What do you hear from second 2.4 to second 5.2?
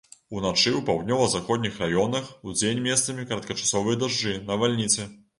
удзень месцамі кароткачасовыя дажджы, навальніцы.